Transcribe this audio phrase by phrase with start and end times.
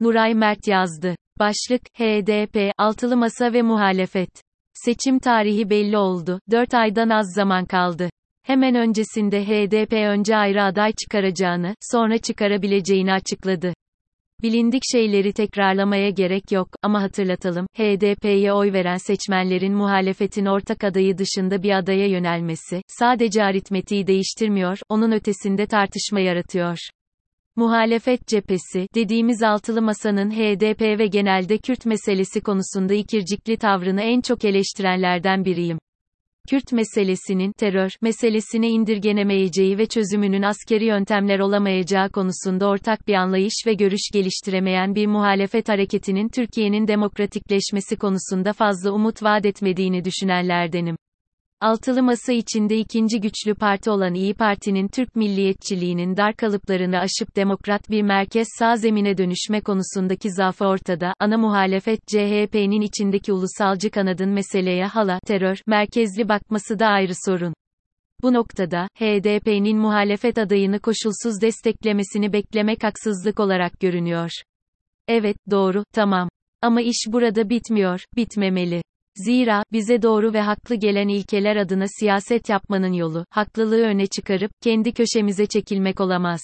[0.00, 1.16] Nuray Mert yazdı.
[1.38, 4.30] Başlık, HDP, altılı masa ve muhalefet.
[4.74, 8.10] Seçim tarihi belli oldu, 4 aydan az zaman kaldı.
[8.42, 13.74] Hemen öncesinde HDP önce ayrı aday çıkaracağını, sonra çıkarabileceğini açıkladı.
[14.42, 21.62] Bilindik şeyleri tekrarlamaya gerek yok ama hatırlatalım, HDP'ye oy veren seçmenlerin muhalefetin ortak adayı dışında
[21.62, 26.78] bir adaya yönelmesi, sadece aritmetiği değiştirmiyor, onun ötesinde tartışma yaratıyor.
[27.56, 34.44] Muhalefet cephesi, dediğimiz altılı masanın HDP ve genelde Kürt meselesi konusunda ikircikli tavrını en çok
[34.44, 35.78] eleştirenlerden biriyim.
[36.50, 43.74] Kürt meselesinin terör meselesine indirgenemeyeceği ve çözümünün askeri yöntemler olamayacağı konusunda ortak bir anlayış ve
[43.74, 50.96] görüş geliştiremeyen bir muhalefet hareketinin Türkiye'nin demokratikleşmesi konusunda fazla umut vaat etmediğini düşünenlerdenim.
[51.60, 57.90] Altılı masa içinde ikinci güçlü parti olan İyi Parti'nin Türk milliyetçiliğinin dar kalıplarını aşıp demokrat
[57.90, 64.86] bir merkez sağ zemine dönüşme konusundaki zaafı ortada, ana muhalefet CHP'nin içindeki ulusalcı kanadın meseleye
[64.86, 67.54] hala, terör, merkezli bakması da ayrı sorun.
[68.22, 74.30] Bu noktada, HDP'nin muhalefet adayını koşulsuz desteklemesini beklemek haksızlık olarak görünüyor.
[75.08, 76.28] Evet, doğru, tamam.
[76.62, 78.82] Ama iş burada bitmiyor, bitmemeli.
[79.16, 84.92] Zira, bize doğru ve haklı gelen ilkeler adına siyaset yapmanın yolu, haklılığı öne çıkarıp, kendi
[84.92, 86.40] köşemize çekilmek olamaz.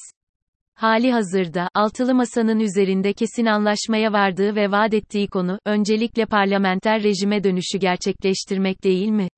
[0.74, 7.44] Hali hazırda, altılı masanın üzerinde kesin anlaşmaya vardığı ve vaat ettiği konu, öncelikle parlamenter rejime
[7.44, 9.28] dönüşü gerçekleştirmek değil mi?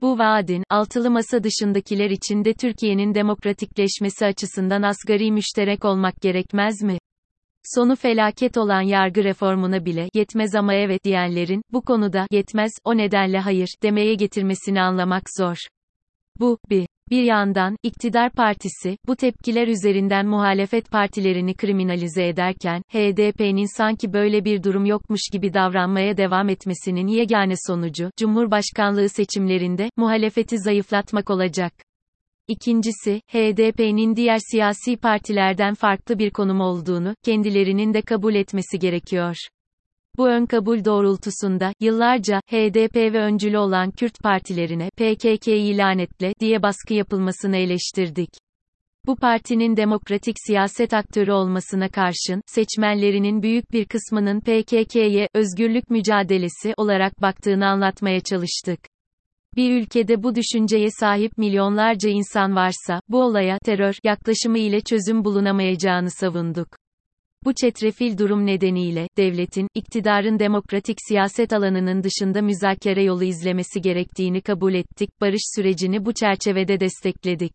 [0.00, 6.98] Bu vaadin, altılı masa dışındakiler için de Türkiye'nin demokratikleşmesi açısından asgari müşterek olmak gerekmez mi?
[7.64, 13.38] Sonu felaket olan yargı reformuna bile yetmez ama evet diyenlerin bu konuda yetmez o nedenle
[13.38, 15.56] hayır demeye getirmesini anlamak zor.
[16.40, 24.12] Bu bir bir yandan iktidar partisi bu tepkiler üzerinden muhalefet partilerini kriminalize ederken HDP'nin sanki
[24.12, 31.72] böyle bir durum yokmuş gibi davranmaya devam etmesinin yegane sonucu Cumhurbaşkanlığı seçimlerinde muhalefeti zayıflatmak olacak.
[32.48, 39.36] İkincisi, HDP'nin diğer siyasi partilerden farklı bir konum olduğunu, kendilerinin de kabul etmesi gerekiyor.
[40.16, 46.94] Bu ön kabul doğrultusunda, yıllarca, HDP ve öncülü olan Kürt partilerine, PKK'yi lanetle, diye baskı
[46.94, 48.30] yapılmasını eleştirdik.
[49.06, 57.22] Bu partinin demokratik siyaset aktörü olmasına karşın, seçmenlerinin büyük bir kısmının PKK'ye, özgürlük mücadelesi olarak
[57.22, 58.93] baktığını anlatmaya çalıştık.
[59.56, 66.10] Bir ülkede bu düşünceye sahip milyonlarca insan varsa, bu olaya terör yaklaşımı ile çözüm bulunamayacağını
[66.10, 66.68] savunduk.
[67.44, 74.74] Bu çetrefil durum nedeniyle, devletin, iktidarın demokratik siyaset alanının dışında müzakere yolu izlemesi gerektiğini kabul
[74.74, 77.52] ettik, barış sürecini bu çerçevede destekledik.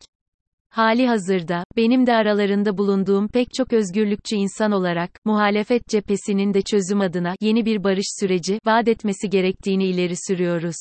[0.69, 7.01] Hali hazırda, benim de aralarında bulunduğum pek çok özgürlükçü insan olarak, muhalefet cephesinin de çözüm
[7.01, 10.75] adına, yeni bir barış süreci, vaat etmesi gerektiğini ileri sürüyoruz.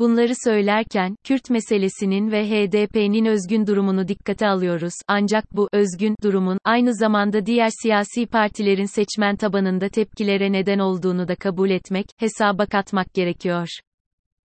[0.00, 6.94] Bunları söylerken, Kürt meselesinin ve HDP'nin özgün durumunu dikkate alıyoruz, ancak bu, özgün, durumun, aynı
[6.94, 13.68] zamanda diğer siyasi partilerin seçmen tabanında tepkilere neden olduğunu da kabul etmek, hesaba katmak gerekiyor.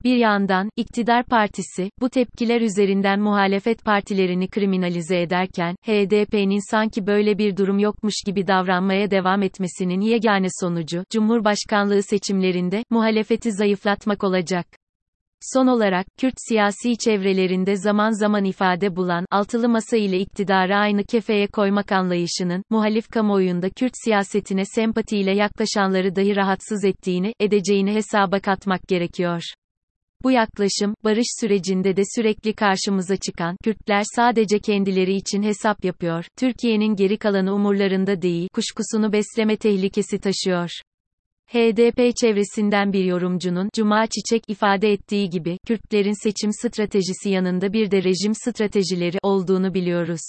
[0.04, 7.56] Bir yandan, iktidar partisi, bu tepkiler üzerinden muhalefet partilerini kriminalize ederken, HDP'nin sanki böyle bir
[7.56, 14.66] durum yokmuş gibi davranmaya devam etmesinin yegane sonucu, Cumhurbaşkanlığı seçimlerinde, muhalefeti zayıflatmak olacak.
[15.52, 21.46] Son olarak, Kürt siyasi çevrelerinde zaman zaman ifade bulan, altılı masa ile iktidarı aynı kefeye
[21.46, 29.42] koymak anlayışının, muhalif kamuoyunda Kürt siyasetine sempatiyle yaklaşanları dahi rahatsız ettiğini, edeceğini hesaba katmak gerekiyor.
[30.22, 36.96] Bu yaklaşım, barış sürecinde de sürekli karşımıza çıkan, Kürtler sadece kendileri için hesap yapıyor, Türkiye'nin
[36.96, 40.70] geri kalanı umurlarında değil, kuşkusunu besleme tehlikesi taşıyor.
[41.52, 48.02] HDP çevresinden bir yorumcunun, Cuma Çiçek ifade ettiği gibi, Kürtlerin seçim stratejisi yanında bir de
[48.04, 50.20] rejim stratejileri olduğunu biliyoruz.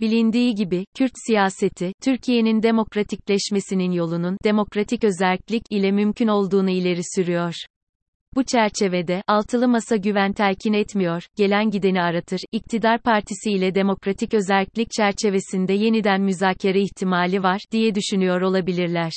[0.00, 7.54] Bilindiği gibi, Kürt siyaseti, Türkiye'nin demokratikleşmesinin yolunun, demokratik özerklik ile mümkün olduğunu ileri sürüyor.
[8.34, 14.90] Bu çerçevede, altılı masa güven telkin etmiyor, gelen gideni aratır, iktidar partisi ile demokratik özerklik
[14.90, 19.12] çerçevesinde yeniden müzakere ihtimali var, diye düşünüyor olabilirler.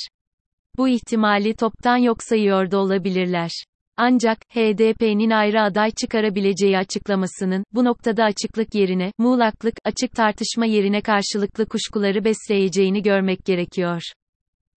[0.78, 3.50] Bu ihtimali toptan yok sayıyor da olabilirler.
[3.96, 11.66] Ancak, HDP'nin ayrı aday çıkarabileceği açıklamasının, bu noktada açıklık yerine, muğlaklık, açık tartışma yerine karşılıklı
[11.66, 14.02] kuşkuları besleyeceğini görmek gerekiyor.